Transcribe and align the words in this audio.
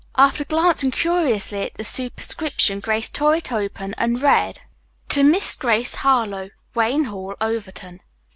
After 0.17 0.43
glancing 0.43 0.89
curiously 0.89 1.61
at 1.61 1.75
the 1.75 1.83
superscription, 1.83 2.79
Grace 2.79 3.07
tore 3.07 3.35
it 3.35 3.51
open 3.51 3.93
and 3.99 4.19
read: 4.19 4.59
"To 5.09 5.21
MISS 5.21 5.55
GRACE 5.55 5.93
HARLOWE, 5.97 6.49
"Wayne 6.73 7.03
Hall, 7.03 7.35
"Overton. 7.39 7.99